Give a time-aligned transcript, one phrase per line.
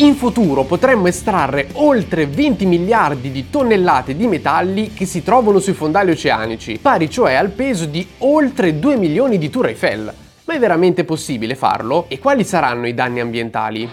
[0.00, 5.74] In futuro potremmo estrarre oltre 20 miliardi di tonnellate di metalli che si trovano sui
[5.74, 10.10] fondali oceanici, pari cioè al peso di oltre 2 milioni di Tour Eiffel.
[10.44, 12.06] Ma è veramente possibile farlo?
[12.08, 13.90] E quali saranno i danni ambientali?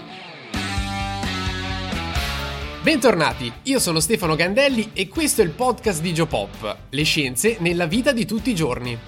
[2.82, 7.84] Bentornati, io sono Stefano Gandelli e questo è il podcast di Geopop, le scienze nella
[7.84, 8.98] vita di tutti i giorni.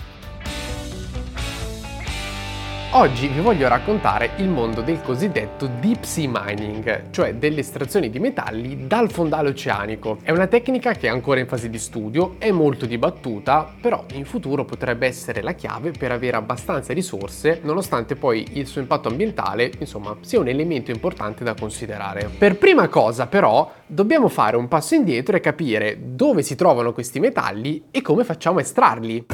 [2.92, 8.88] Oggi vi voglio raccontare il mondo del cosiddetto deep sea mining, cioè dell'estrazione di metalli
[8.88, 10.18] dal fondale oceanico.
[10.24, 14.24] È una tecnica che è ancora in fase di studio, è molto dibattuta, però in
[14.24, 19.70] futuro potrebbe essere la chiave per avere abbastanza risorse, nonostante poi il suo impatto ambientale,
[19.78, 22.28] insomma, sia un elemento importante da considerare.
[22.36, 27.20] Per prima cosa, però, dobbiamo fare un passo indietro e capire dove si trovano questi
[27.20, 29.26] metalli e come facciamo a estrarli.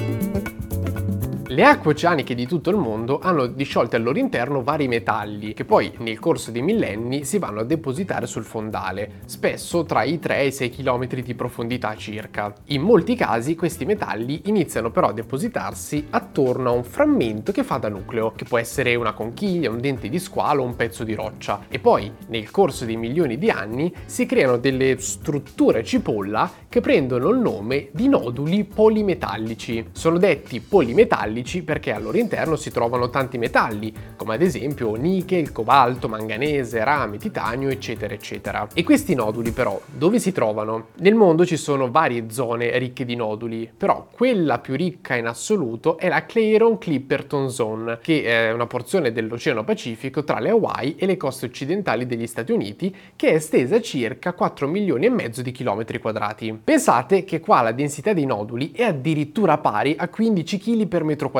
[1.56, 5.64] Le acque oceaniche di tutto il mondo hanno disciolte al loro interno vari metalli che
[5.64, 10.36] poi nel corso dei millenni si vanno a depositare sul fondale, spesso tra i 3
[10.36, 12.52] e i 6 km di profondità circa.
[12.66, 17.78] In molti casi questi metalli iniziano però a depositarsi attorno a un frammento che fa
[17.78, 21.14] da nucleo, che può essere una conchiglia, un dente di squalo o un pezzo di
[21.14, 26.82] roccia, e poi nel corso dei milioni di anni si creano delle strutture cipolla che
[26.82, 29.86] prendono il nome di noduli polimetallici.
[29.92, 34.94] Sono detti polimetallici metallici perché al loro interno si trovano tanti metalli, come ad esempio
[34.96, 38.68] nickel, cobalto, manganese, rame, titanio, eccetera, eccetera.
[38.74, 40.88] E questi noduli però dove si trovano?
[40.98, 45.96] Nel mondo ci sono varie zone ricche di noduli, però quella più ricca in assoluto
[45.96, 51.06] è la Clarion Clipperton Zone, che è una porzione dell'Oceano Pacifico tra le Hawaii e
[51.06, 55.52] le coste occidentali degli Stati Uniti, che è estesa circa 4 milioni e mezzo di
[55.52, 56.58] chilometri quadrati.
[56.62, 61.30] Pensate che qua la densità dei noduli è addirittura pari a 15 kg per metro
[61.30, 61.35] quadrato,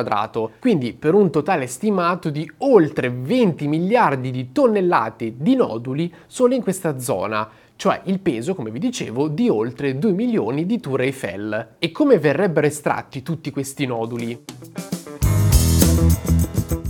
[0.59, 6.61] quindi per un totale stimato di oltre 20 miliardi di tonnellate di noduli solo in
[6.61, 11.75] questa zona cioè il peso, come vi dicevo, di oltre 2 milioni di Tour Eiffel.
[11.77, 14.45] E come verrebbero estratti tutti questi noduli?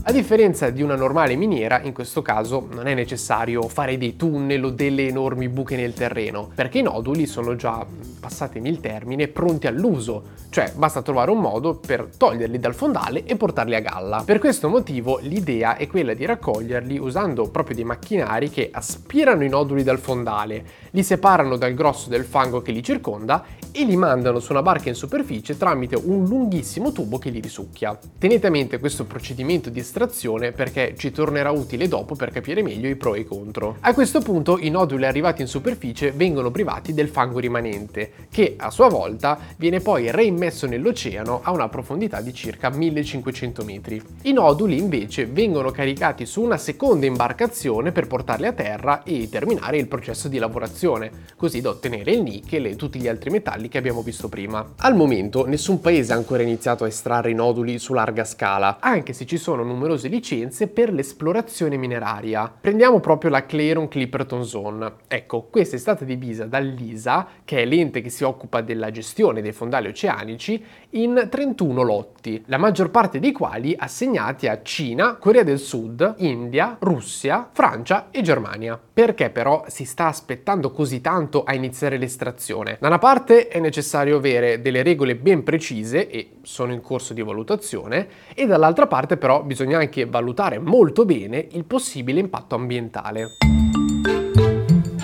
[0.03, 4.63] A differenza di una normale miniera, in questo caso non è necessario fare dei tunnel
[4.63, 7.85] o delle enormi buche nel terreno, perché i noduli sono già,
[8.19, 13.35] passatemi il termine, pronti all'uso, cioè basta trovare un modo per toglierli dal fondale e
[13.35, 14.23] portarli a galla.
[14.25, 19.49] Per questo motivo l'idea è quella di raccoglierli usando proprio dei macchinari che aspirano i
[19.49, 24.39] noduli dal fondale, li separano dal grosso del fango che li circonda e li mandano
[24.39, 27.97] su una barca in superficie tramite un lunghissimo tubo che li risucchia.
[28.17, 32.89] Tenete a mente questo procedimento di estrazione perché ci tornerà utile dopo per capire meglio
[32.89, 33.77] i pro e i contro.
[33.81, 38.69] A questo punto i noduli arrivati in superficie vengono privati del fango rimanente, che a
[38.69, 44.01] sua volta viene poi reimmesso nell'oceano a una profondità di circa 1500 metri.
[44.23, 49.77] I noduli invece vengono caricati su una seconda imbarcazione per portarli a terra e terminare
[49.77, 53.77] il processo di lavorazione, così da ottenere il nickel e tutti gli altri metalli che
[53.77, 54.73] abbiamo visto prima.
[54.77, 59.13] Al momento nessun paese ha ancora iniziato a estrarre i noduli su larga scala, anche
[59.13, 62.51] se ci sono numerose licenze per l'esplorazione mineraria.
[62.59, 64.93] Prendiamo proprio la Clarion Clipperton Zone.
[65.07, 69.51] Ecco, questa è stata divisa dall'ISA, che è l'ente che si occupa della gestione dei
[69.51, 75.59] fondali oceanici, in 31 lotti, la maggior parte dei quali assegnati a Cina, Corea del
[75.59, 78.79] Sud, India, Russia, Francia e Germania.
[78.93, 82.77] Perché però si sta aspettando così tanto a iniziare l'estrazione?
[82.79, 87.21] Da una parte è necessario avere delle regole ben precise e sono in corso di
[87.21, 93.66] valutazione e dall'altra parte però bisogna anche valutare molto bene il possibile impatto ambientale.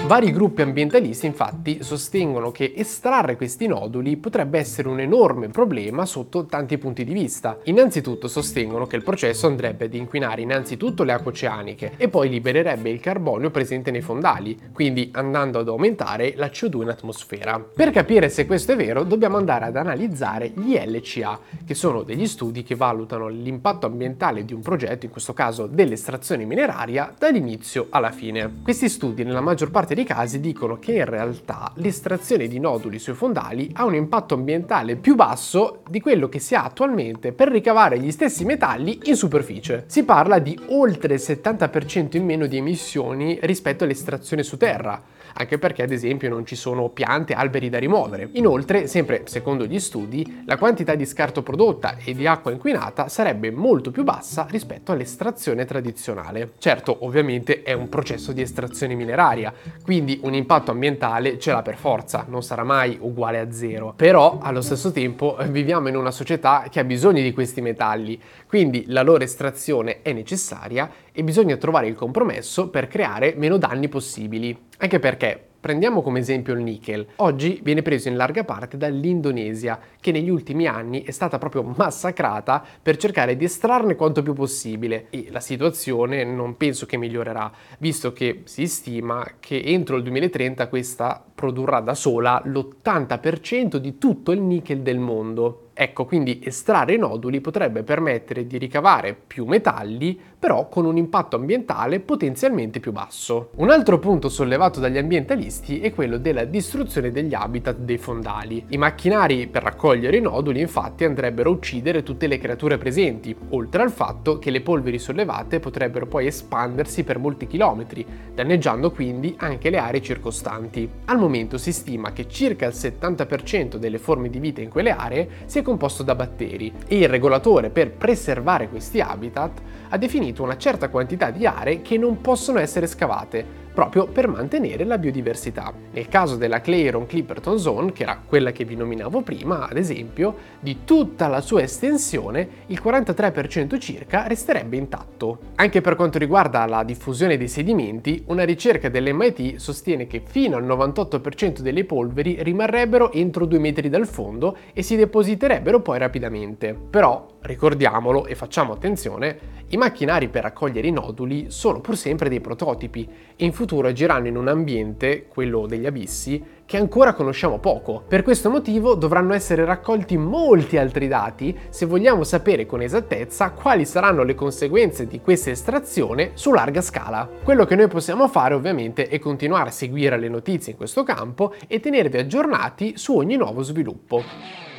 [0.05, 6.45] Vari gruppi ambientalisti infatti sostengono che estrarre questi noduli potrebbe essere un enorme problema sotto
[6.45, 7.59] tanti punti di vista.
[7.63, 12.89] Innanzitutto sostengono che il processo andrebbe ad inquinare innanzitutto le acque oceaniche e poi libererebbe
[12.89, 17.57] il carbonio presente nei fondali, quindi andando ad aumentare la CO2 in atmosfera.
[17.73, 22.27] Per capire se questo è vero dobbiamo andare ad analizzare gli LCA, che sono degli
[22.27, 28.11] studi che valutano l'impatto ambientale di un progetto, in questo caso dell'estrazione mineraria, dall'inizio alla
[28.11, 28.59] fine.
[28.61, 32.99] Questi studi nella maggior parte parte dei casi dicono che in realtà l'estrazione di noduli
[32.99, 37.49] sui fondali ha un impatto ambientale più basso di quello che si ha attualmente per
[37.49, 39.83] ricavare gli stessi metalli in superficie.
[39.87, 45.01] Si parla di oltre il 70% in meno di emissioni rispetto all'estrazione su terra,
[45.35, 48.29] anche perché ad esempio non ci sono piante, alberi da rimuovere.
[48.33, 53.51] Inoltre, sempre secondo gli studi, la quantità di scarto prodotta e di acqua inquinata sarebbe
[53.51, 56.53] molto più bassa rispetto all'estrazione tradizionale.
[56.57, 61.75] Certo, ovviamente è un processo di estrazione mineraria, quindi un impatto ambientale ce l'ha per
[61.75, 63.93] forza, non sarà mai uguale a zero.
[63.95, 68.85] Però allo stesso tempo viviamo in una società che ha bisogno di questi metalli, quindi
[68.87, 74.57] la loro estrazione è necessaria e bisogna trovare il compromesso per creare meno danni possibili.
[74.77, 77.07] Anche perché Prendiamo come esempio il nickel.
[77.15, 82.61] Oggi viene preso in larga parte dall'Indonesia, che negli ultimi anni è stata proprio massacrata
[82.81, 88.11] per cercare di estrarne quanto più possibile e la situazione non penso che migliorerà, visto
[88.11, 94.41] che si stima che entro il 2030 questa produrrà da sola l'80% di tutto il
[94.41, 95.69] nickel del mondo.
[95.73, 101.37] Ecco, quindi estrarre i noduli potrebbe permettere di ricavare più metalli, però con un impatto
[101.37, 103.51] ambientale potenzialmente più basso.
[103.55, 108.65] Un altro punto sollevato dagli ambientalisti è quello della distruzione degli habitat dei fondali.
[108.67, 113.83] I macchinari per raccogliere i noduli infatti andrebbero a uccidere tutte le creature presenti, oltre
[113.83, 118.05] al fatto che le polveri sollevate potrebbero poi espandersi per molti chilometri,
[118.35, 120.89] danneggiando quindi anche le aree circostanti.
[121.05, 125.29] Al momento si stima che circa il 70% delle forme di vita in quelle aree
[125.45, 130.89] sia composto da batteri e il regolatore per preservare questi habitat ha definito una certa
[130.89, 135.73] quantità di aree che non possono essere scavate, proprio per mantenere la biodiversità.
[135.91, 140.35] Nel caso della Clairon Clipperton Zone, che era quella che vi nominavo prima, ad esempio,
[140.59, 145.39] di tutta la sua estensione, il 43% circa resterebbe intatto.
[145.55, 150.65] Anche per quanto riguarda la diffusione dei sedimenti, una ricerca dell'MIT sostiene che fino al
[150.65, 156.73] 98% delle polveri rimarrebbero entro 2 metri dal fondo e si depositerebbero poi rapidamente.
[156.73, 162.41] Però, ricordiamolo e facciamo attenzione, i macchinari per raccogliere i noduli sono pur sempre dei
[162.41, 168.03] prototipi e in futuro agiranno in un ambiente, quello degli abissi, che ancora conosciamo poco.
[168.05, 173.85] Per questo motivo dovranno essere raccolti molti altri dati se vogliamo sapere con esattezza quali
[173.85, 177.29] saranno le conseguenze di questa estrazione su larga scala.
[177.41, 181.53] Quello che noi possiamo fare ovviamente è continuare a seguire le notizie in questo campo
[181.67, 184.72] e tenervi aggiornati su ogni nuovo sviluppo.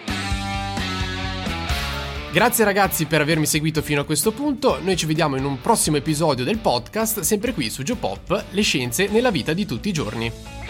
[2.35, 5.99] Grazie ragazzi per avermi seguito fino a questo punto, noi ci vediamo in un prossimo
[5.99, 10.64] episodio del podcast, sempre qui su Geopop, le scienze nella vita di tutti i giorni.